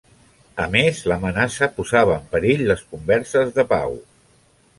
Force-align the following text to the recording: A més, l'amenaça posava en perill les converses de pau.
A 0.63 0.63
més, 0.75 1.01
l'amenaça 1.11 1.69
posava 1.75 2.15
en 2.15 2.25
perill 2.33 2.65
les 2.71 2.83
converses 2.95 3.53
de 3.61 3.67
pau. 3.77 3.97